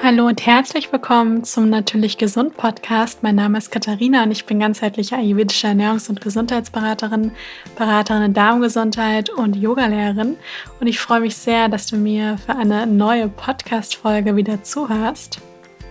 [0.00, 3.24] Hallo und herzlich willkommen zum Natürlich Gesund Podcast.
[3.24, 7.32] Mein Name ist Katharina und ich bin ganzheitliche ayurvedische Ernährungs- und Gesundheitsberaterin,
[7.76, 10.36] Beraterin in Darmgesundheit und Yogalehrerin.
[10.78, 15.40] Und ich freue mich sehr, dass du mir für eine neue Podcast-Folge wieder zuhörst.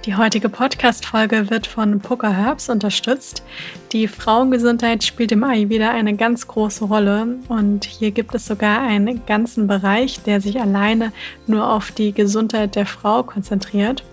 [0.05, 3.43] Die heutige Podcast-Folge wird von Poker Herbs unterstützt.
[3.91, 9.25] Die Frauengesundheit spielt im Ayurveda eine ganz große Rolle und hier gibt es sogar einen
[9.25, 11.11] ganzen Bereich, der sich alleine
[11.45, 14.03] nur auf die Gesundheit der Frau konzentriert.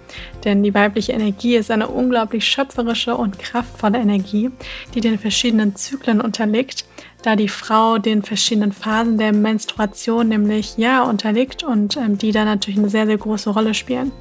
[0.45, 4.51] Denn die weibliche Energie ist eine unglaublich schöpferische und kraftvolle Energie,
[4.95, 6.85] die den verschiedenen Zyklen unterliegt
[7.25, 12.45] da die Frau den verschiedenen Phasen der Menstruation nämlich ja unterliegt und ähm, die da
[12.45, 14.13] natürlich eine sehr, sehr große Rolle spielen.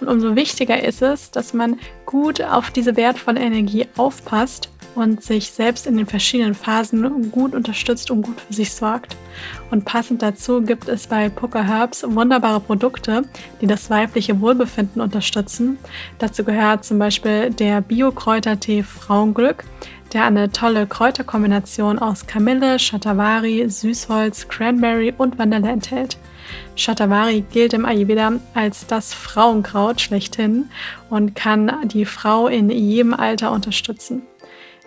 [0.00, 5.50] Und umso wichtiger ist es, dass man gut auf diese wertvolle Energie aufpasst und sich
[5.50, 9.16] selbst in den verschiedenen Phasen gut unterstützt und gut für sich sorgt.
[9.70, 13.22] Und passend dazu gibt es bei Poker Herbs wunderbare Produkte,
[13.60, 15.78] die das weibliche Wohlbefinden unterstützen.
[16.18, 19.64] Dazu gehört zum Beispiel der Bio-Kräutertee Frauenglück,
[20.14, 26.16] der eine tolle Kräuterkombination aus Kamille, Shatavari, Süßholz, Cranberry und Vanille enthält.
[26.76, 30.70] Shatavari gilt im Ayurveda als das Frauenkraut schlechthin
[31.10, 34.22] und kann die Frau in jedem Alter unterstützen.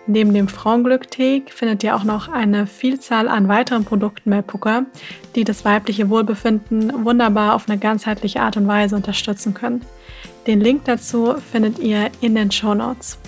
[0.06, 4.86] Neben dem Frauenglück-Tee findet ihr auch noch eine Vielzahl an weiteren Produkten bei Puka,
[5.34, 9.82] die das weibliche Wohlbefinden wunderbar auf eine ganzheitliche Art und Weise unterstützen können.
[10.46, 13.18] Den Link dazu findet ihr in den Show Notes.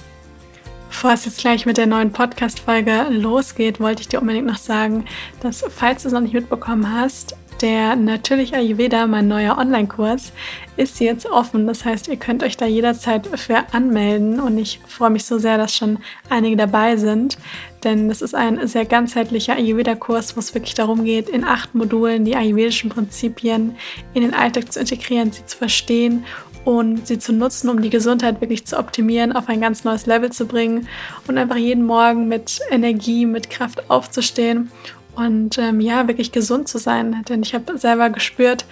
[0.91, 5.05] Bevor es jetzt gleich mit der neuen Podcast-Folge losgeht, wollte ich dir unbedingt noch sagen,
[5.41, 10.33] dass, falls du es noch nicht mitbekommen hast, der Natürlich Ayurveda, mein neuer Online-Kurs,
[10.77, 11.66] ist jetzt offen.
[11.66, 15.58] Das heißt, ihr könnt euch da jederzeit für anmelden und ich freue mich so sehr,
[15.58, 17.38] dass schon einige dabei sind,
[17.84, 22.24] denn das ist ein sehr ganzheitlicher Ayurveda-Kurs, wo es wirklich darum geht, in acht Modulen
[22.24, 23.77] die ayurvedischen Prinzipien
[24.12, 26.24] in den Alltag zu integrieren, sie zu verstehen
[26.64, 30.30] und sie zu nutzen, um die Gesundheit wirklich zu optimieren, auf ein ganz neues Level
[30.30, 30.89] zu bringen
[31.27, 34.70] und einfach jeden Morgen mit Energie, mit Kraft aufzustehen
[35.17, 37.24] und ähm, ja, wirklich gesund zu sein.
[37.29, 38.64] Denn ich habe selber gespürt,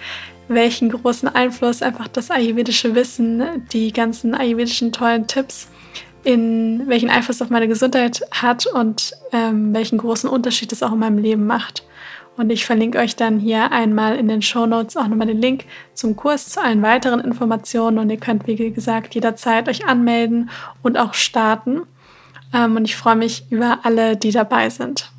[0.47, 5.67] welchen großen Einfluss einfach das ayurvedische Wissen, die ganzen ayurvedischen tollen Tipps,
[6.23, 10.99] in welchen Einfluss auf meine Gesundheit hat und ähm, welchen großen Unterschied es auch in
[10.99, 11.83] meinem Leben macht.
[12.39, 15.65] Und ich verlinke euch dann hier einmal in den Show Notes auch nochmal den Link
[15.93, 17.97] zum Kurs zu allen weiteren Informationen.
[17.97, 20.49] Und ihr könnt, wie gesagt, jederzeit euch anmelden
[20.81, 21.81] und auch starten.
[22.53, 25.11] Ähm, und ich freue mich über alle, die dabei sind.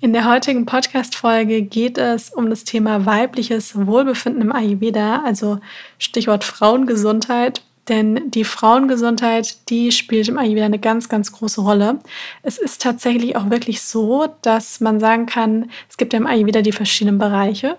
[0.00, 5.60] In der heutigen Podcast-Folge geht es um das Thema weibliches Wohlbefinden im Ayurveda, also
[5.98, 7.62] Stichwort Frauengesundheit.
[7.88, 11.98] Denn die Frauengesundheit, die spielt im Ayurveda eine ganz, ganz große Rolle.
[12.42, 16.62] Es ist tatsächlich auch wirklich so, dass man sagen kann, es gibt ja im Ayurveda
[16.62, 17.76] die verschiedenen Bereiche.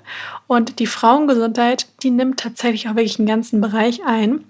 [0.48, 4.44] Und die Frauengesundheit, die nimmt tatsächlich auch wirklich einen ganzen Bereich ein.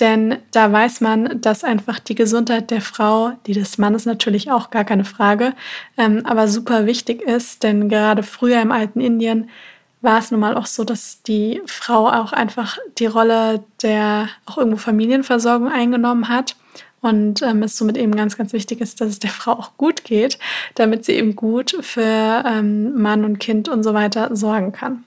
[0.00, 4.70] Denn da weiß man, dass einfach die Gesundheit der Frau, die des Mannes natürlich auch
[4.70, 5.54] gar keine Frage,
[5.98, 7.62] ähm, aber super wichtig ist.
[7.62, 9.50] Denn gerade früher im alten Indien
[10.02, 14.58] war es nun mal auch so, dass die Frau auch einfach die Rolle der auch
[14.58, 16.56] irgendwo Familienversorgung eingenommen hat
[17.00, 20.04] und ähm, es somit eben ganz, ganz wichtig ist, dass es der Frau auch gut
[20.04, 20.38] geht,
[20.74, 25.04] damit sie eben gut für ähm, Mann und Kind und so weiter sorgen kann.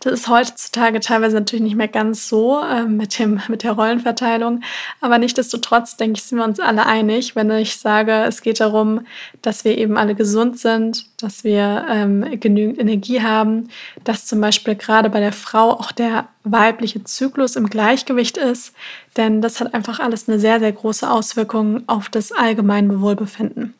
[0.00, 4.62] Das ist heutzutage teilweise natürlich nicht mehr ganz so äh, mit, dem, mit der Rollenverteilung,
[5.00, 9.06] aber nichtsdestotrotz denke ich, sind wir uns alle einig, wenn ich sage, es geht darum,
[9.42, 13.68] dass wir eben alle gesund sind, dass wir ähm, genügend Energie haben,
[14.04, 18.74] dass zum Beispiel gerade bei der Frau auch der weibliche Zyklus im Gleichgewicht ist,
[19.16, 23.74] denn das hat einfach alles eine sehr, sehr große Auswirkung auf das allgemeine Wohlbefinden.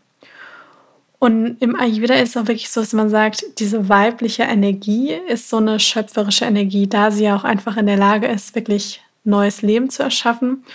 [1.24, 5.56] Und im Ayurveda ist auch wirklich so, dass man sagt, diese weibliche Energie ist so
[5.56, 9.88] eine schöpferische Energie, da sie ja auch einfach in der Lage ist, wirklich neues Leben
[9.88, 10.66] zu erschaffen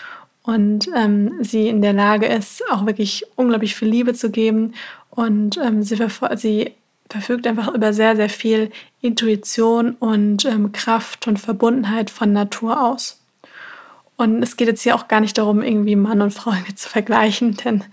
[0.42, 4.74] und ähm, sie in der Lage ist, auch wirklich unglaublich viel Liebe zu geben
[5.12, 5.98] und ähm, sie,
[6.38, 6.74] sie,
[7.12, 8.72] verfügt einfach über sehr, sehr viel
[9.02, 13.20] Intuition und ähm, Kraft und Verbundenheit von Natur aus.
[14.18, 17.56] Und es geht jetzt hier auch gar nicht darum, irgendwie Mann und Frau zu vergleichen,
[17.58, 17.84] denn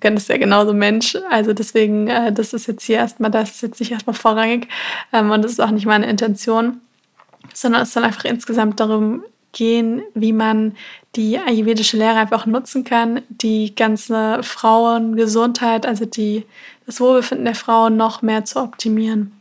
[0.00, 1.16] Gönn ist ja genauso Mensch.
[1.30, 4.68] Also deswegen, äh, das ist jetzt hier erstmal, das ist jetzt nicht erstmal vorrangig.
[5.12, 6.80] Ähm, und das ist auch nicht meine Intention,
[7.54, 9.22] sondern es soll einfach insgesamt darum
[9.52, 10.76] gehen, wie man
[11.16, 16.44] die ayurvedische Lehre einfach nutzen kann, die ganze Frauengesundheit, also die,
[16.86, 19.32] das Wohlbefinden der Frauen noch mehr zu optimieren.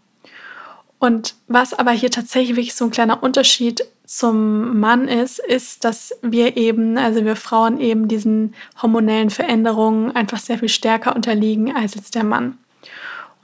[0.99, 6.55] Und was aber hier tatsächlich so ein kleiner Unterschied zum Mann ist, ist, dass wir
[6.55, 12.15] eben, also wir Frauen eben diesen hormonellen Veränderungen einfach sehr viel stärker unterliegen als jetzt
[12.15, 12.57] der Mann.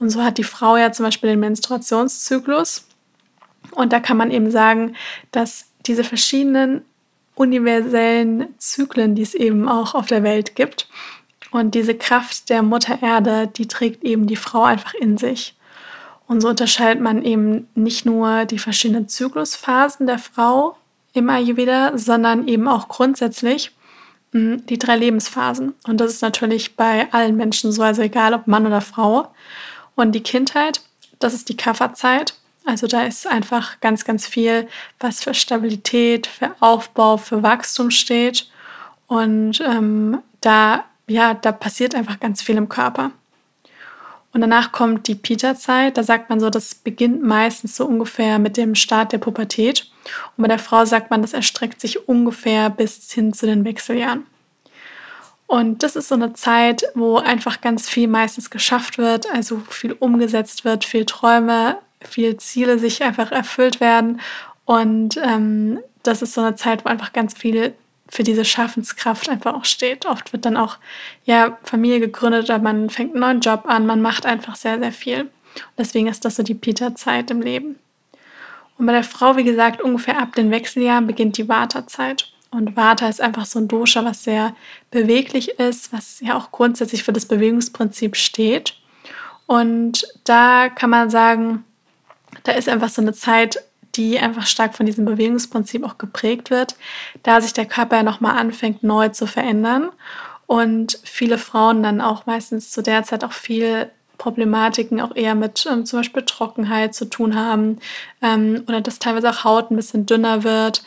[0.00, 2.86] Und so hat die Frau ja zum Beispiel den Menstruationszyklus.
[3.72, 4.96] Und da kann man eben sagen,
[5.32, 6.82] dass diese verschiedenen
[7.34, 10.88] universellen Zyklen, die es eben auch auf der Welt gibt,
[11.50, 15.54] und diese Kraft der Mutter Erde, die trägt eben die Frau einfach in sich.
[16.26, 20.76] Und so unterscheidet man eben nicht nur die verschiedenen Zyklusphasen der Frau
[21.12, 23.72] im Ayurveda, sondern eben auch grundsätzlich
[24.32, 25.74] hm, die drei Lebensphasen.
[25.86, 29.28] Und das ist natürlich bei allen Menschen so, also egal ob Mann oder Frau.
[29.94, 30.80] Und die Kindheit,
[31.18, 32.34] das ist die Kafferzeit.
[32.64, 34.66] Also da ist einfach ganz, ganz viel,
[34.98, 38.48] was für Stabilität, für Aufbau, für Wachstum steht.
[39.06, 43.10] Und ähm, da ja, da passiert einfach ganz viel im Körper.
[44.34, 45.96] Und danach kommt die Pita-Zeit.
[45.96, 49.88] Da sagt man so, das beginnt meistens so ungefähr mit dem Start der Pubertät.
[50.36, 54.26] Und bei der Frau sagt man, das erstreckt sich ungefähr bis hin zu den Wechseljahren.
[55.46, 59.92] Und das ist so eine Zeit, wo einfach ganz viel meistens geschafft wird, also viel
[59.92, 64.20] umgesetzt wird, viel Träume, viel Ziele sich einfach erfüllt werden.
[64.64, 67.72] Und ähm, das ist so eine Zeit, wo einfach ganz viel
[68.14, 70.06] für diese Schaffenskraft einfach auch steht.
[70.06, 70.76] Oft wird dann auch
[71.24, 74.92] ja Familie gegründet, aber man fängt einen neuen Job an, man macht einfach sehr, sehr
[74.92, 75.22] viel.
[75.22, 77.76] Und deswegen ist das so die Peter-Zeit im Leben.
[78.78, 82.30] Und bei der Frau, wie gesagt, ungefähr ab den Wechseljahren beginnt die Vata-Zeit.
[82.52, 84.54] Und Vata ist einfach so ein Dosha, was sehr
[84.92, 88.76] beweglich ist, was ja auch grundsätzlich für das Bewegungsprinzip steht.
[89.46, 91.64] Und da kann man sagen,
[92.44, 93.58] da ist einfach so eine Zeit,
[93.96, 96.76] die einfach stark von diesem Bewegungsprinzip auch geprägt wird,
[97.22, 99.90] da sich der Körper ja nochmal anfängt neu zu verändern
[100.46, 105.66] und viele Frauen dann auch meistens zu der Zeit auch viel Problematiken auch eher mit
[105.70, 107.78] ähm, zum Beispiel Trockenheit zu tun haben
[108.22, 110.84] ähm, oder dass teilweise auch Haut ein bisschen dünner wird.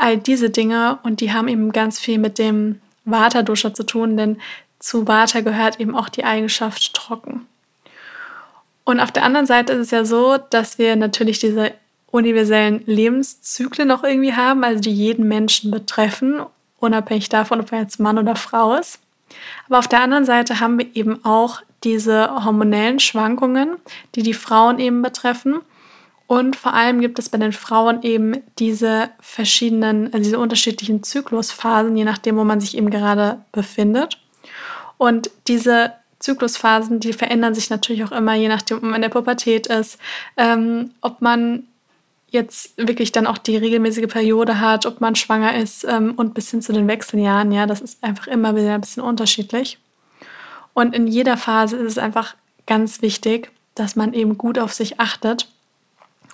[0.00, 4.38] All diese Dinge und die haben eben ganz viel mit dem Vata-Dosha zu tun, denn
[4.80, 7.46] zu Vata gehört eben auch die Eigenschaft trocken.
[8.84, 11.72] Und auf der anderen Seite ist es ja so, dass wir natürlich diese
[12.14, 16.40] universellen Lebenszyklen noch irgendwie haben, also die jeden Menschen betreffen,
[16.78, 19.00] unabhängig davon, ob er jetzt Mann oder Frau ist.
[19.66, 23.76] Aber auf der anderen Seite haben wir eben auch diese hormonellen Schwankungen,
[24.14, 25.56] die die Frauen eben betreffen.
[26.28, 31.96] Und vor allem gibt es bei den Frauen eben diese verschiedenen, also diese unterschiedlichen Zyklusphasen,
[31.96, 34.20] je nachdem, wo man sich eben gerade befindet.
[34.98, 39.08] Und diese Zyklusphasen, die verändern sich natürlich auch immer, je nachdem, ob man in der
[39.08, 39.98] Pubertät ist,
[40.36, 41.64] ähm, ob man
[42.34, 46.50] jetzt wirklich dann auch die regelmäßige Periode hat, ob man schwanger ist ähm, und bis
[46.50, 47.50] hin zu den Wechseljahren.
[47.52, 49.78] Ja, das ist einfach immer wieder ein bisschen unterschiedlich.
[50.74, 52.34] Und in jeder Phase ist es einfach
[52.66, 55.48] ganz wichtig, dass man eben gut auf sich achtet.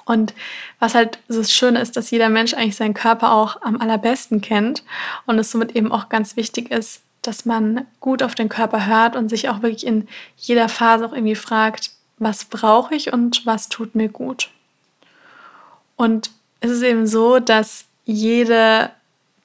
[0.05, 0.35] Und
[0.81, 4.83] was halt so schön ist, dass jeder Mensch eigentlich seinen Körper auch am allerbesten kennt
[5.27, 9.15] und es somit eben auch ganz wichtig ist, dass man gut auf den Körper hört
[9.15, 13.69] und sich auch wirklich in jeder Phase auch irgendwie fragt, was brauche ich und was
[13.69, 14.51] tut mir gut.
[16.01, 16.31] Und
[16.61, 18.91] es ist eben so, dass jede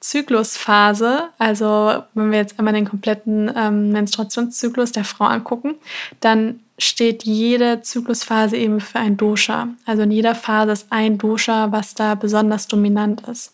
[0.00, 5.74] Zyklusphase, also wenn wir jetzt einmal den kompletten ähm, Menstruationszyklus der Frau angucken,
[6.20, 9.68] dann steht jede Zyklusphase eben für ein Dosha.
[9.84, 13.52] Also in jeder Phase ist ein Dosha, was da besonders dominant ist.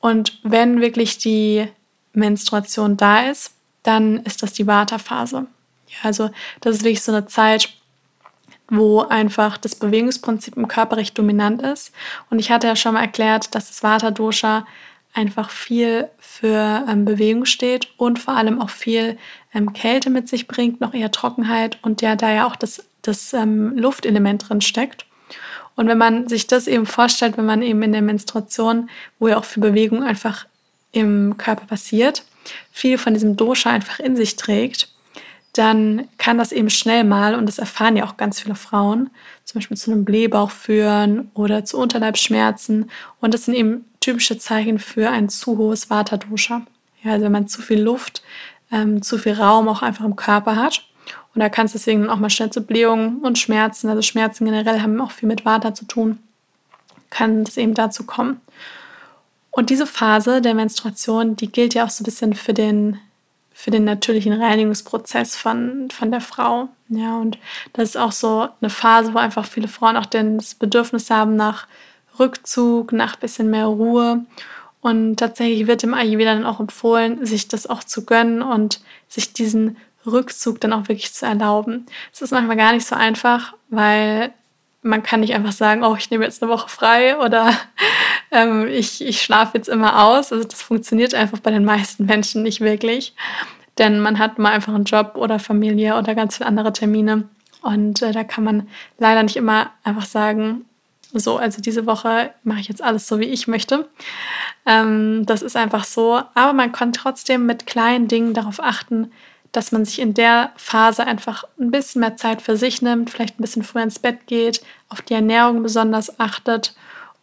[0.00, 1.68] Und wenn wirklich die
[2.14, 3.52] Menstruation da ist,
[3.82, 5.46] dann ist das die Vata-Phase.
[5.88, 6.30] Ja, also
[6.62, 7.68] das ist wirklich so eine Zeit,
[8.74, 11.92] wo einfach das Bewegungsprinzip im Körper recht dominant ist.
[12.30, 14.66] Und ich hatte ja schon mal erklärt, dass das Vata-Dosha
[15.12, 19.18] einfach viel für ähm, Bewegung steht und vor allem auch viel
[19.52, 23.34] ähm, Kälte mit sich bringt, noch eher Trockenheit und ja, da ja auch das, das
[23.34, 25.04] ähm, Luftelement drin steckt.
[25.76, 29.36] Und wenn man sich das eben vorstellt, wenn man eben in der Menstruation, wo ja
[29.36, 30.46] auch viel Bewegung einfach
[30.92, 32.24] im Körper passiert,
[32.70, 34.91] viel von diesem Dosha einfach in sich trägt,
[35.52, 39.10] dann kann das eben schnell mal, und das erfahren ja auch ganz viele Frauen,
[39.44, 42.90] zum Beispiel zu einem Blähbauch führen oder zu Unterleibsschmerzen.
[43.20, 46.62] Und das sind eben typische Zeichen für ein zu hohes Vata-Dosha.
[47.02, 48.22] Ja, also wenn man zu viel Luft,
[48.70, 50.84] ähm, zu viel Raum auch einfach im Körper hat.
[51.34, 54.80] Und da kann es deswegen auch mal schnell zu Blähungen und Schmerzen, also Schmerzen generell
[54.80, 56.18] haben auch viel mit Vata zu tun,
[57.10, 58.40] kann es eben dazu kommen.
[59.50, 62.98] Und diese Phase der Menstruation, die gilt ja auch so ein bisschen für den
[63.54, 66.68] für den natürlichen Reinigungsprozess von, von der Frau.
[66.88, 67.38] Ja, und
[67.72, 71.66] das ist auch so eine Phase, wo einfach viele Frauen auch das Bedürfnis haben nach
[72.18, 74.24] Rückzug, nach bisschen mehr Ruhe.
[74.80, 79.32] Und tatsächlich wird dem Ayurveda dann auch empfohlen, sich das auch zu gönnen und sich
[79.32, 81.86] diesen Rückzug dann auch wirklich zu erlauben.
[82.12, 84.32] Es ist manchmal gar nicht so einfach, weil
[84.82, 87.56] man kann nicht einfach sagen, oh, ich nehme jetzt eine Woche frei oder
[88.32, 90.32] ähm, ich, ich schlafe jetzt immer aus.
[90.32, 93.14] Also das funktioniert einfach bei den meisten Menschen nicht wirklich.
[93.78, 97.28] Denn man hat mal einfach einen Job oder Familie oder ganz viele andere Termine.
[97.60, 100.64] Und äh, da kann man leider nicht immer einfach sagen,
[101.12, 101.36] so.
[101.36, 103.88] Also diese Woche mache ich jetzt alles so, wie ich möchte.
[104.66, 106.22] Ähm, das ist einfach so.
[106.34, 109.12] Aber man kann trotzdem mit kleinen Dingen darauf achten,
[109.52, 113.38] dass man sich in der Phase einfach ein bisschen mehr Zeit für sich nimmt, vielleicht
[113.38, 116.74] ein bisschen früher ins Bett geht, auf die Ernährung besonders achtet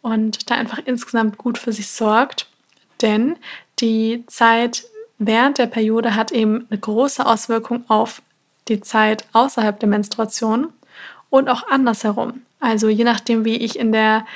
[0.02, 2.48] und da einfach insgesamt gut für sich sorgt.
[3.02, 3.36] Denn
[3.78, 4.84] die Zeit
[5.18, 8.22] während der Periode hat eben eine große Auswirkung auf
[8.68, 10.72] die Zeit außerhalb der Menstruation
[11.28, 12.42] und auch andersherum.
[12.58, 14.26] Also je nachdem, wie ich in der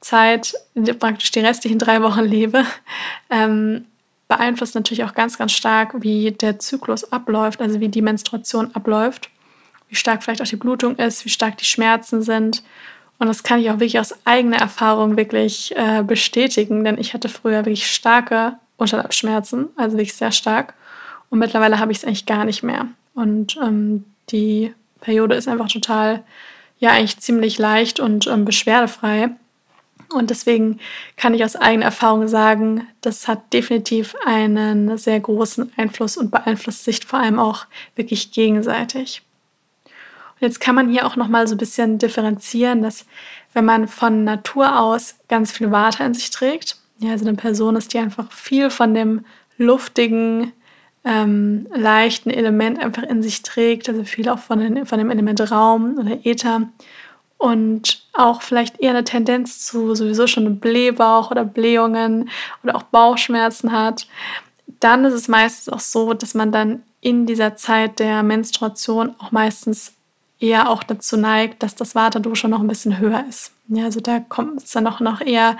[0.00, 0.54] Zeit,
[0.98, 2.64] praktisch die restlichen drei Wochen lebe,
[3.30, 3.86] ähm,
[4.28, 9.30] beeinflusst natürlich auch ganz, ganz stark, wie der Zyklus abläuft, also wie die Menstruation abläuft,
[9.88, 12.62] wie stark vielleicht auch die Blutung ist, wie stark die Schmerzen sind.
[13.22, 17.28] Und das kann ich auch wirklich aus eigener Erfahrung wirklich äh, bestätigen, denn ich hatte
[17.28, 20.74] früher wirklich starke Unterleibsschmerzen, also wirklich sehr stark.
[21.30, 22.88] Und mittlerweile habe ich es eigentlich gar nicht mehr.
[23.14, 26.24] Und ähm, die Periode ist einfach total,
[26.80, 29.30] ja, eigentlich ziemlich leicht und ähm, beschwerdefrei.
[30.12, 30.80] Und deswegen
[31.16, 36.82] kann ich aus eigener Erfahrung sagen, das hat definitiv einen sehr großen Einfluss und beeinflusst
[36.82, 39.22] sich vor allem auch wirklich gegenseitig.
[40.42, 43.06] Jetzt kann man hier auch noch mal so ein bisschen differenzieren, dass
[43.52, 47.76] wenn man von Natur aus ganz viel Water in sich trägt, ja, also eine Person
[47.76, 49.24] ist, die einfach viel von dem
[49.56, 50.52] luftigen,
[51.04, 55.48] ähm, leichten Element einfach in sich trägt, also viel auch von, den, von dem Element
[55.52, 56.68] Raum oder Äther
[57.38, 62.30] und auch vielleicht eher eine Tendenz zu sowieso schon Blähbauch oder Blähungen
[62.64, 64.08] oder auch Bauchschmerzen hat,
[64.80, 69.30] dann ist es meistens auch so, dass man dann in dieser Zeit der Menstruation auch
[69.30, 69.94] meistens
[70.42, 73.52] eher auch dazu neigt, dass das Waterdosha noch ein bisschen höher ist.
[73.68, 75.56] Ja, also da kommt es dann auch noch eher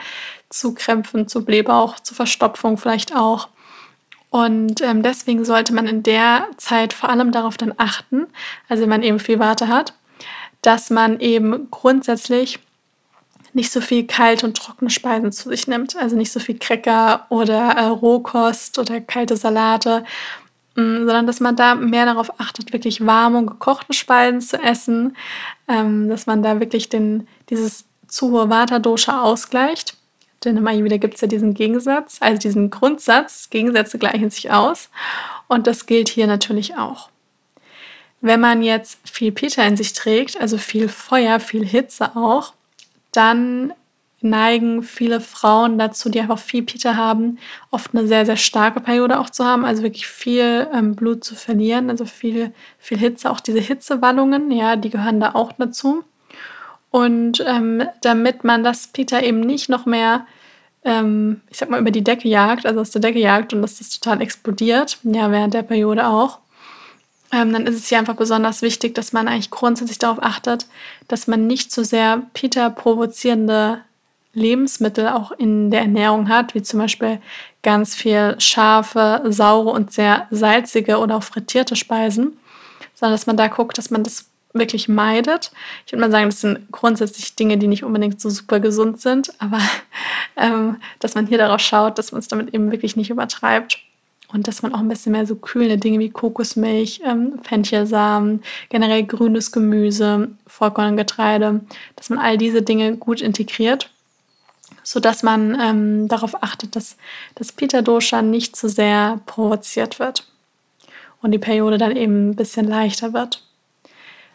[0.50, 3.48] zu Krämpfen, zu Blähbauch, zu Verstopfung vielleicht auch.
[4.30, 8.26] Und ähm, deswegen sollte man in der Zeit vor allem darauf dann achten,
[8.68, 9.94] also wenn man eben viel Warte hat,
[10.62, 12.58] dass man eben grundsätzlich
[13.52, 15.96] nicht so viel kalte und trockene Speisen zu sich nimmt.
[15.96, 20.04] Also nicht so viel Cracker oder äh, Rohkost oder kalte Salate,
[20.74, 25.16] sondern dass man da mehr darauf achtet, wirklich warme und gekochte Speisen zu essen,
[25.68, 29.96] ähm, dass man da wirklich den, dieses zu hohe Vata-Dosha ausgleicht.
[30.44, 34.90] Denn im Ayurveda gibt es ja diesen Gegensatz, also diesen Grundsatz, Gegensätze gleichen sich aus.
[35.46, 37.10] Und das gilt hier natürlich auch.
[38.20, 42.54] Wenn man jetzt viel Peter in sich trägt, also viel Feuer, viel Hitze auch,
[43.12, 43.72] dann
[44.24, 47.38] neigen viele Frauen dazu, die einfach viel Peter haben,
[47.70, 51.34] oft eine sehr, sehr starke Periode auch zu haben, also wirklich viel ähm, Blut zu
[51.34, 56.04] verlieren, also viel, viel Hitze, auch diese Hitzewallungen, ja, die gehören da auch dazu.
[56.90, 60.26] Und ähm, damit man das Peter eben nicht noch mehr,
[60.84, 63.78] ähm, ich sag mal, über die Decke jagt, also aus der Decke jagt und dass
[63.78, 66.38] das total explodiert, ja, während der Periode auch,
[67.32, 70.66] ähm, dann ist es hier einfach besonders wichtig, dass man eigentlich grundsätzlich darauf achtet,
[71.08, 73.80] dass man nicht zu so sehr Peter provozierende
[74.34, 77.20] Lebensmittel auch in der Ernährung hat, wie zum Beispiel
[77.62, 82.38] ganz viel scharfe, saure und sehr salzige oder auch frittierte Speisen,
[82.94, 85.50] sondern dass man da guckt, dass man das wirklich meidet.
[85.86, 89.32] Ich würde mal sagen, das sind grundsätzlich Dinge, die nicht unbedingt so super gesund sind,
[89.38, 89.60] aber
[90.36, 93.78] ähm, dass man hier darauf schaut, dass man es damit eben wirklich nicht übertreibt.
[94.34, 99.04] Und dass man auch ein bisschen mehr so kühlende Dinge wie Kokosmilch, ähm, Fenchelsamen, generell
[99.04, 101.60] grünes Gemüse, Vollkorngetreide,
[101.96, 103.91] dass man all diese Dinge gut integriert,
[104.82, 106.96] sodass man ähm, darauf achtet, dass
[107.34, 110.26] das Pita-Dosha nicht zu sehr provoziert wird
[111.20, 113.44] und die Periode dann eben ein bisschen leichter wird.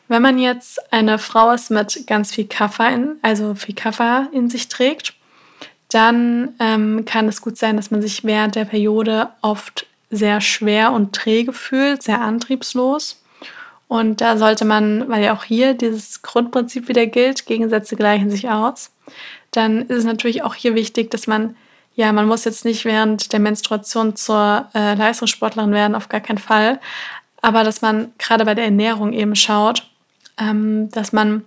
[0.08, 4.50] Wenn man jetzt eine Frau ist mit ganz viel Kaffer, in, also viel Kaffer in
[4.50, 5.14] sich trägt,
[5.90, 10.94] dann ähm, kann es gut sein, dass man sich während der Periode oft sehr schwer
[10.94, 13.22] und träge fühlt, sehr antriebslos.
[13.90, 18.50] Und da sollte man, weil ja auch hier dieses Grundprinzip wieder gilt, Gegensätze gleichen sich
[18.50, 18.92] aus,
[19.58, 21.56] dann ist es natürlich auch hier wichtig, dass man,
[21.96, 26.38] ja, man muss jetzt nicht während der Menstruation zur äh, Leistungssportlerin werden, auf gar keinen
[26.38, 26.80] Fall,
[27.42, 29.90] aber dass man gerade bei der Ernährung eben schaut,
[30.38, 31.44] ähm, dass man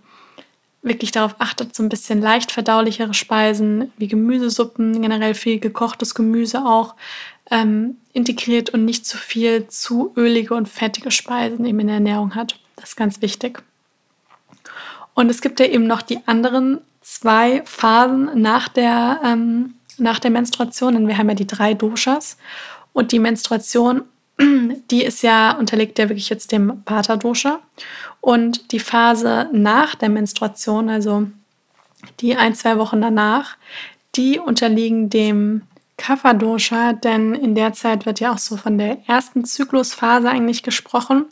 [0.83, 6.65] wirklich darauf achtet, so ein bisschen leicht verdaulichere Speisen wie Gemüsesuppen, generell viel gekochtes Gemüse
[6.65, 6.95] auch
[7.51, 12.35] ähm, integriert und nicht zu viel zu ölige und fettige Speisen eben in der Ernährung
[12.35, 12.59] hat.
[12.77, 13.63] Das ist ganz wichtig.
[15.15, 20.31] Und es gibt ja eben noch die anderen zwei Phasen nach der, ähm, nach der
[20.31, 20.95] Menstruation.
[20.95, 22.37] Denn wir haben ja die drei Doshas.
[22.93, 24.03] Und die Menstruation,
[24.91, 27.61] die ist ja, unterliegt ja wirklich jetzt dem Vata-Dosha.
[28.21, 31.27] Und die Phase nach der Menstruation, also
[32.21, 33.57] die ein, zwei Wochen danach,
[34.17, 35.63] die unterliegen dem
[35.97, 41.27] Kapha-Dosha, denn in der Zeit wird ja auch so von der ersten Zyklusphase eigentlich gesprochen.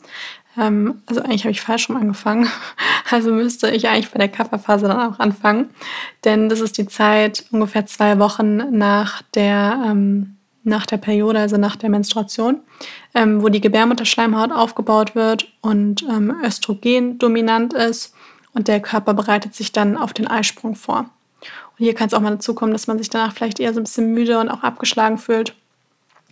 [0.59, 2.49] Ähm, also eigentlich habe ich falsch rum angefangen.
[3.11, 5.71] Also müsste ich eigentlich bei der Kapha-Phase dann auch anfangen.
[6.25, 11.57] Denn das ist die Zeit ungefähr zwei Wochen nach der, ähm, nach der Periode, also
[11.57, 12.59] nach der Menstruation,
[13.15, 18.13] ähm, wo die Gebärmutterschleimhaut aufgebaut wird und ähm, Östrogen dominant ist
[18.53, 20.99] und der Körper bereitet sich dann auf den Eisprung vor.
[20.99, 23.79] Und hier kann es auch mal dazu kommen, dass man sich danach vielleicht eher so
[23.79, 25.55] ein bisschen müde und auch abgeschlagen fühlt.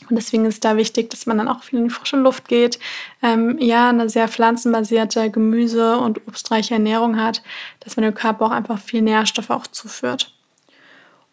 [0.10, 2.80] Und deswegen ist da wichtig, dass man dann auch viel in die frische Luft geht,
[3.22, 7.42] ähm, ja, eine sehr pflanzenbasierte Gemüse- und obstreiche Ernährung hat,
[7.82, 10.34] dass man dem Körper auch einfach viel Nährstoffe auch zuführt.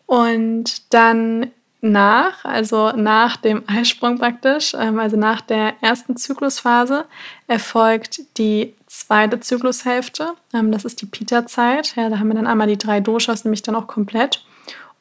[0.06, 7.04] Und dann nach, also nach dem Eisprung praktisch, ähm, also nach der ersten Zyklusphase,
[7.46, 10.32] erfolgt die zweite Zyklushälfte.
[10.52, 11.94] Ähm, das ist die Pita-Zeit.
[11.96, 14.44] Ja, da haben wir dann einmal die drei Doshas, nämlich dann auch komplett.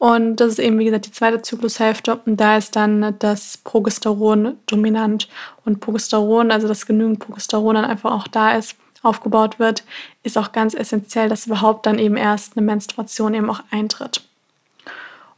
[0.04, 2.20] Und das ist eben, wie gesagt, die zweite Zyklushälfte.
[2.26, 5.30] Und da ist dann das Progesteron dominant.
[5.64, 9.86] Und Progesteron, also dass genügend Progesteron dann einfach auch da ist, aufgebaut wird,
[10.24, 14.26] ist auch ganz essentiell, dass überhaupt dann eben erst eine Menstruation eben auch eintritt.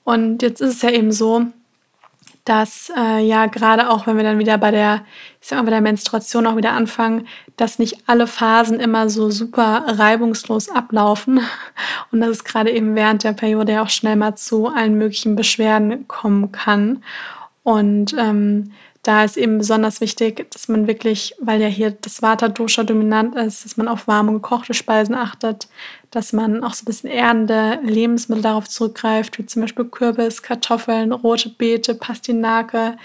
[0.03, 1.45] Und jetzt ist es ja eben so,
[2.45, 5.03] dass äh, ja gerade auch, wenn wir dann wieder bei der,
[5.41, 9.31] ich sag mal, bei der Menstruation auch wieder anfangen, dass nicht alle Phasen immer so
[9.31, 11.39] super reibungslos ablaufen
[12.11, 15.35] und dass es gerade eben während der Periode ja auch schnell mal zu allen möglichen
[15.35, 17.03] Beschwerden kommen kann.
[17.63, 18.71] Und ähm,
[19.05, 23.63] da ist eben besonders wichtig, dass man wirklich, weil ja hier das Vata-Dosha dominant ist,
[23.63, 25.67] dass man auf warme gekochte Speisen achtet,
[26.09, 31.11] dass man auch so ein bisschen erdende Lebensmittel darauf zurückgreift, wie zum Beispiel Kürbis, Kartoffeln,
[31.11, 32.97] rote Beete, Pastinake,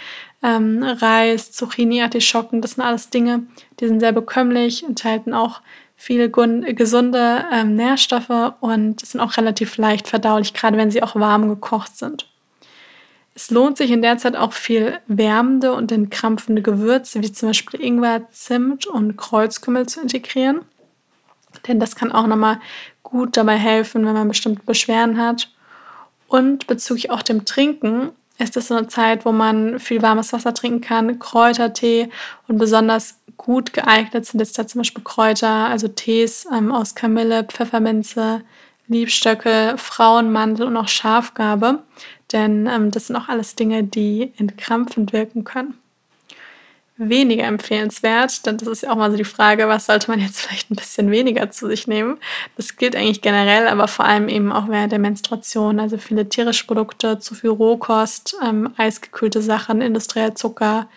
[0.42, 2.62] ähm, Reis, Zucchini, Artischocken.
[2.62, 3.42] Das sind alles Dinge,
[3.78, 5.61] die sind sehr bekömmlich, enthalten auch
[5.97, 11.47] viele gesunde ähm, Nährstoffe und sind auch relativ leicht verdaulich, gerade wenn sie auch warm
[11.50, 12.30] gekocht sind.
[13.35, 17.81] Es lohnt sich in der Zeit auch viel wärmende und entkrampfende Gewürze wie zum Beispiel
[17.81, 20.63] Ingwer, Zimt und Kreuzkümmel zu integrieren.
[21.67, 22.61] Denn das kann auch nochmal
[23.03, 25.51] gut dabei helfen, wenn man bestimmte Beschwerden hat.
[26.29, 30.81] Und bezüglich auch dem Trinken ist es eine Zeit, wo man viel warmes Wasser trinken
[30.81, 32.09] kann, Kräutertee
[32.49, 37.45] und besonders gut geeignet sind jetzt da zum Beispiel Kräuter, also Tees ähm, aus Kamille,
[37.45, 38.43] Pfefferminze,
[38.87, 41.83] Liebstöcke, Frauenmantel und auch Schafgabe.
[42.32, 45.75] Denn ähm, das sind auch alles Dinge, die entkrampfend wirken können.
[46.97, 50.40] Weniger empfehlenswert, denn das ist ja auch mal so die Frage, was sollte man jetzt
[50.43, 52.19] vielleicht ein bisschen weniger zu sich nehmen?
[52.56, 55.80] Das gilt eigentlich generell, aber vor allem eben auch während der Menstruation.
[55.80, 60.88] Also viele tierische Produkte, zu viel Rohkost, ähm, eisgekühlte Sachen, industriell Zucker,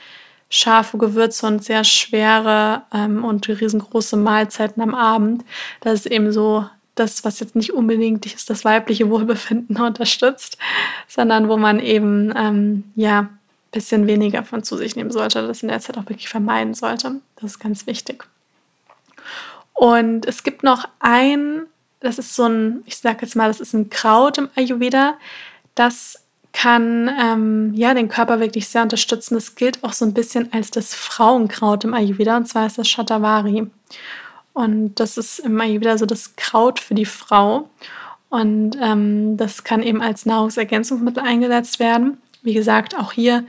[0.50, 5.46] scharfe Gewürze und sehr schwere ähm, und riesengroße Mahlzeiten am Abend.
[5.80, 6.66] Das ist eben so
[6.96, 10.58] das, was jetzt nicht unbedingt das weibliche Wohlbefinden unterstützt,
[11.08, 13.40] sondern wo man eben ähm, ja ein
[13.72, 17.22] bisschen weniger von zu sich nehmen sollte, das in der Zeit auch wirklich vermeiden sollte.
[17.38, 18.26] Das ist ganz wichtig.
[19.74, 21.64] Und es gibt noch ein,
[22.00, 25.16] das ist so ein, ich sage jetzt mal, das ist ein Kraut im Ayurveda,
[25.76, 26.20] das
[26.54, 29.34] kann ähm, ja den Körper wirklich sehr unterstützen.
[29.34, 32.88] Das gilt auch so ein bisschen als das Frauenkraut im Ayurveda und zwar ist das
[32.88, 33.68] Shatavari.
[34.54, 37.70] Und das ist immer wieder so das Kraut für die Frau.
[38.30, 42.18] Und ähm, das kann eben als Nahrungsergänzungsmittel eingesetzt werden.
[42.42, 43.44] Wie gesagt, auch hier,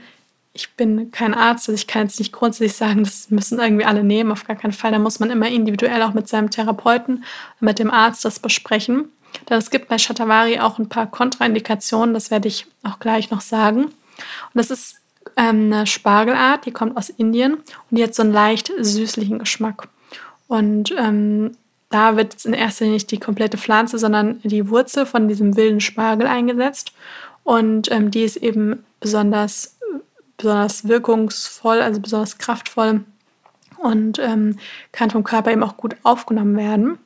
[0.53, 4.03] ich bin kein Arzt, also ich kann jetzt nicht grundsätzlich sagen, das müssen irgendwie alle
[4.03, 4.91] nehmen, auf gar keinen Fall.
[4.91, 7.23] Da muss man immer individuell auch mit seinem Therapeuten,
[7.59, 9.09] mit dem Arzt das besprechen.
[9.49, 13.41] Denn es gibt bei Shatavari auch ein paar Kontraindikationen, das werde ich auch gleich noch
[13.41, 13.85] sagen.
[13.85, 13.93] Und
[14.53, 14.95] das ist
[15.35, 17.65] ähm, eine Spargelart, die kommt aus Indien und
[17.97, 19.89] die hat so einen leicht süßlichen Geschmack.
[20.47, 21.51] Und ähm,
[21.89, 25.81] da wird in erster Linie nicht die komplette Pflanze, sondern die Wurzel von diesem wilden
[25.81, 26.93] Spargel eingesetzt.
[27.43, 29.77] Und ähm, die ist eben besonders,
[30.37, 33.01] besonders wirkungsvoll, also besonders kraftvoll
[33.77, 34.57] und ähm,
[34.91, 36.97] kann vom Körper eben auch gut aufgenommen werden.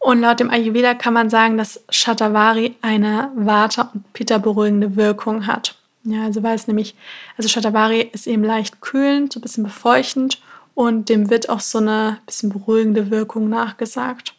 [0.00, 5.76] Und laut dem Ayurveda kann man sagen, dass Shatavari eine Vata- und Pitta-beruhigende Wirkung hat.
[6.04, 6.94] Ja, also weil es nämlich,
[7.36, 10.40] also Shatavari ist eben leicht kühlend, so ein bisschen befeuchtend
[10.78, 14.36] und dem wird auch so eine bisschen beruhigende Wirkung nachgesagt.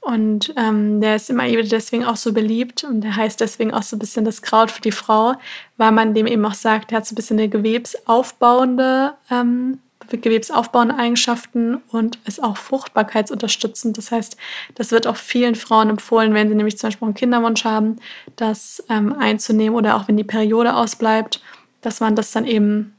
[0.00, 3.96] Und ähm, der ist immer deswegen auch so beliebt und der heißt deswegen auch so
[3.96, 5.34] ein bisschen das Kraut für die Frau,
[5.76, 10.96] weil man dem eben auch sagt, der hat so ein bisschen eine gewebsaufbauende, ähm, gewebsaufbauende
[10.96, 13.98] Eigenschaften und ist auch fruchtbarkeitsunterstützend.
[13.98, 14.38] Das heißt,
[14.76, 17.98] das wird auch vielen Frauen empfohlen, wenn sie nämlich zum Beispiel einen Kinderwunsch haben,
[18.36, 21.42] das ähm, einzunehmen oder auch wenn die Periode ausbleibt,
[21.82, 22.94] dass man das dann eben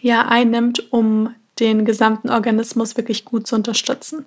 [0.00, 4.26] ja einnimmt, um den gesamten Organismus wirklich gut zu unterstützen.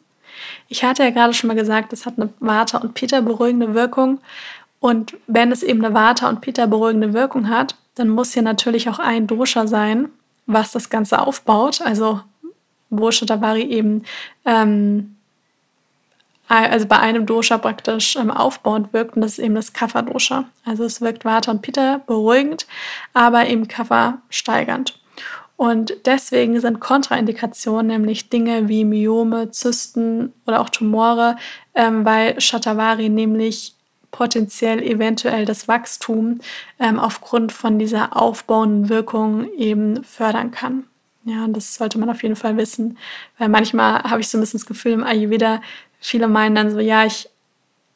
[0.67, 4.19] Ich hatte ja gerade schon mal gesagt, es hat eine Vata- und Pitta-beruhigende Wirkung.
[4.79, 8.99] Und wenn es eben eine Vata- und Pitta-beruhigende Wirkung hat, dann muss hier natürlich auch
[8.99, 10.09] ein Dosha sein,
[10.45, 11.81] was das Ganze aufbaut.
[11.81, 12.21] Also
[12.89, 14.03] wo Shatavari eben
[14.45, 15.15] ähm,
[16.47, 20.45] also bei einem Dosha praktisch ähm, aufbauend wirkt und das ist eben das Kapha-Dosha.
[20.63, 22.67] Also es wirkt Vata und Pitta beruhigend,
[23.13, 24.97] aber eben Kapha steigernd.
[25.57, 31.35] Und deswegen sind Kontraindikationen, nämlich Dinge wie Myome, Zysten oder auch Tumore,
[31.73, 33.73] ähm, weil Shatavari nämlich
[34.11, 36.39] potenziell eventuell das Wachstum
[36.79, 40.85] ähm, aufgrund von dieser aufbauenden Wirkung eben fördern kann.
[41.25, 42.97] Ja, und das sollte man auf jeden Fall wissen,
[43.37, 45.61] weil manchmal habe ich so ein bisschen das Gefühl im Ayurveda,
[45.99, 47.29] viele meinen dann so, ja, ich,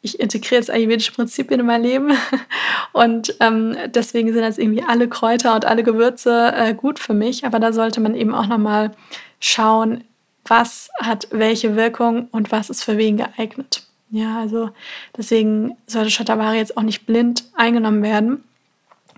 [0.01, 2.11] ich integriere jetzt ayurvedische Prinzipien in mein Leben
[2.93, 7.45] und ähm, deswegen sind jetzt irgendwie alle Kräuter und alle Gewürze äh, gut für mich,
[7.45, 8.91] aber da sollte man eben auch nochmal
[9.39, 10.03] schauen,
[10.45, 13.83] was hat welche Wirkung und was ist für wen geeignet.
[14.09, 14.71] Ja, also
[15.15, 18.43] deswegen sollte Shatavari jetzt auch nicht blind eingenommen werden,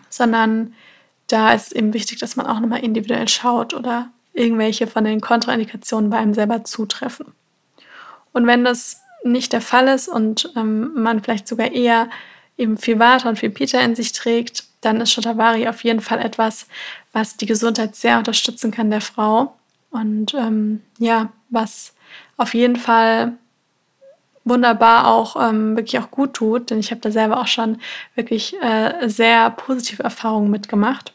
[0.10, 0.74] sondern
[1.28, 6.10] da ist eben wichtig, dass man auch nochmal individuell schaut oder irgendwelche von den Kontraindikationen
[6.10, 7.28] bei einem selber zutreffen.
[8.34, 12.10] Und wenn das nicht der Fall ist und ähm, man vielleicht sogar eher
[12.58, 16.20] eben viel Vata und viel Pita in sich trägt, dann ist Shatavari auf jeden Fall
[16.20, 16.68] etwas,
[17.14, 19.56] was die Gesundheit sehr unterstützen kann der Frau
[19.92, 21.94] und ähm, ja, was
[22.38, 23.34] auf jeden Fall
[24.44, 27.78] wunderbar auch ähm, wirklich auch gut tut, denn ich habe da selber auch schon
[28.16, 31.14] wirklich äh, sehr positive Erfahrungen mitgemacht.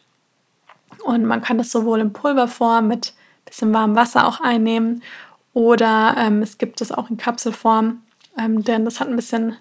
[1.05, 3.12] Und man kann das sowohl in Pulverform mit
[3.44, 5.03] bisschen warmem Wasser auch einnehmen
[5.59, 8.01] oder ähm, es gibt es auch in Kapselform,
[8.38, 9.57] ähm, denn das hat ein bisschen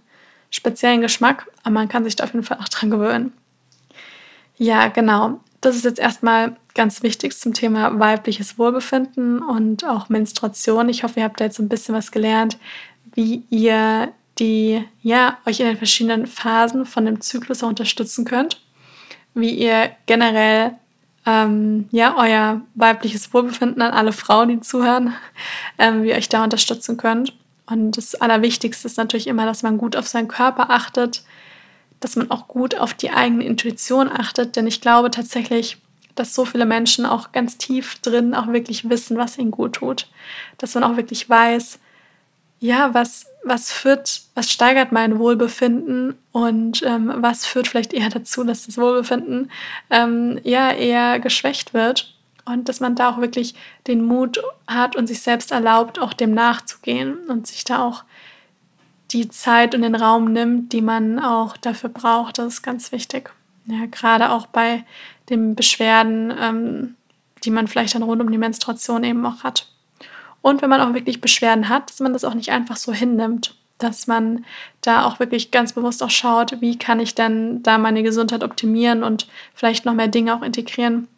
[0.52, 3.34] speziellen Geschmack, aber man kann sich da auf jeden Fall auch dran gewöhnen.
[4.58, 5.40] Ja, genau.
[5.60, 10.88] Das ist jetzt erstmal ganz wichtig zum Thema weibliches Wohlbefinden und auch Menstruation.
[10.88, 12.60] Ich hoffe, ihr habt da jetzt ein bisschen was gelernt,
[13.16, 18.62] wie ihr die, ja, euch in den verschiedenen Phasen von dem Zyklus auch unterstützen könnt,
[19.34, 20.76] wie ihr generell
[21.28, 25.14] ähm, ja, euer weibliches Wohlbefinden an alle Frauen, die zuhören,
[25.78, 27.34] ähm, wie ihr euch da unterstützen könnt.
[27.66, 31.24] Und das Allerwichtigste ist natürlich immer, dass man gut auf seinen Körper achtet,
[32.00, 35.78] dass man auch gut auf die eigene Intuition achtet, denn ich glaube tatsächlich,
[36.16, 40.08] dass so viele Menschen auch ganz tief drin auch wirklich wissen, was ihnen gut tut.
[40.58, 41.80] Dass man auch wirklich weiß,
[42.60, 48.44] ja, was, was führt, was steigert mein Wohlbefinden und ähm, was führt vielleicht eher dazu,
[48.44, 49.52] dass das Wohlbefinden
[49.90, 52.16] ähm, ja eher geschwächt wird
[52.46, 53.54] und dass man da auch wirklich
[53.86, 58.04] den Mut hat und sich selbst erlaubt, auch dem nachzugehen und sich da auch
[59.12, 62.38] die Zeit und den Raum nimmt, die man auch dafür braucht.
[62.40, 63.32] Das ist ganz wichtig.
[63.66, 64.84] Ja, gerade auch bei
[65.30, 66.96] den Beschwerden, ähm,
[67.44, 69.68] die man vielleicht dann rund um die Menstruation eben auch hat.
[70.48, 73.54] Und wenn man auch wirklich Beschwerden hat, dass man das auch nicht einfach so hinnimmt,
[73.80, 74.46] dass man
[74.80, 79.04] da auch wirklich ganz bewusst auch schaut, wie kann ich denn da meine Gesundheit optimieren
[79.04, 81.10] und vielleicht noch mehr Dinge auch integrieren,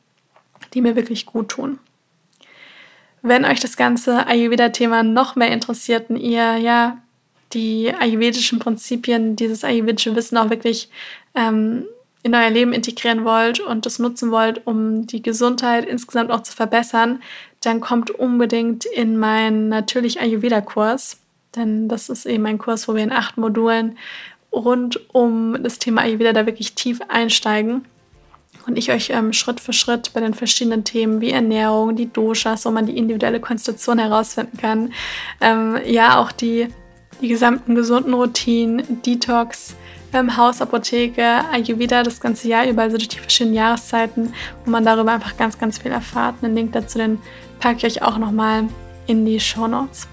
[0.74, 1.78] die mir wirklich gut tun.
[3.22, 6.98] Wenn euch das ganze Ayurveda-Thema noch mehr interessiert und ihr ja
[7.54, 10.90] die ayurvedischen Prinzipien, dieses ayurvedische Wissen auch wirklich
[11.36, 11.86] ähm,
[12.24, 16.54] in euer Leben integrieren wollt und das nutzen wollt, um die Gesundheit insgesamt auch zu
[16.54, 17.22] verbessern,
[17.62, 21.18] dann kommt unbedingt in meinen natürlich Ayurveda-Kurs.
[21.56, 23.98] Denn das ist eben ein Kurs, wo wir in acht Modulen
[24.54, 27.86] rund um das Thema Ayurveda da wirklich tief einsteigen
[28.70, 32.66] und ich euch ähm, Schritt für Schritt bei den verschiedenen Themen wie Ernährung, die Doshas,
[32.66, 34.94] wo man die individuelle Konstitution herausfinden kann,
[35.42, 36.68] ähm, ja auch die,
[37.22, 39.76] die gesamten gesunden Routinen, Detox,
[40.14, 44.34] ähm, Hausapotheke, Ayurveda das ganze Jahr über, also durch die verschiedenen Jahreszeiten,
[44.66, 46.36] wo man darüber einfach ganz, ganz viel erfahrt.
[46.42, 47.20] Einen Link dazu, den
[47.60, 48.64] packe ich euch auch nochmal
[49.08, 50.08] in die Show Notes.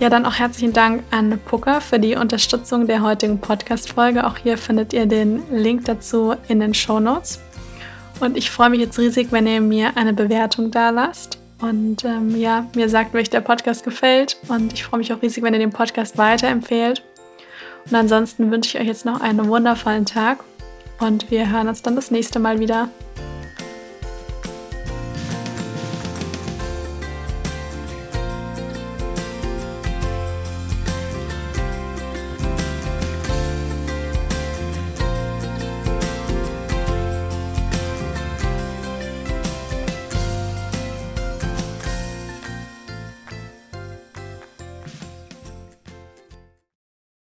[0.00, 4.26] Ja, dann auch herzlichen Dank an Puka für die Unterstützung der heutigen Podcast-Folge.
[4.26, 7.40] Auch hier findet ihr den Link dazu in den Show Notes.
[8.20, 11.38] Und ich freue mich jetzt riesig, wenn ihr mir eine Bewertung da lasst.
[11.60, 14.36] Und ähm, ja, mir sagt, wie euch der Podcast gefällt.
[14.48, 17.02] Und ich freue mich auch riesig, wenn ihr den Podcast weiterempfehlt.
[17.86, 20.42] Und ansonsten wünsche ich euch jetzt noch einen wundervollen Tag
[21.00, 22.88] und wir hören uns dann das nächste Mal wieder.